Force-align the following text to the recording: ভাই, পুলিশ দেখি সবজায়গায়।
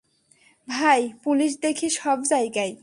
ভাই, 0.67 1.01
পুলিশ 1.23 1.51
দেখি 1.61 1.87
সবজায়গায়। 1.89 2.73